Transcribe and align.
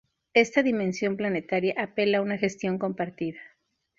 Esta 0.43 0.63
dimensión 0.63 1.15
planetaria 1.15 1.75
apela 1.77 2.17
a 2.17 2.21
una 2.23 2.39
gestión 2.39 2.79
compartida. 2.79 3.39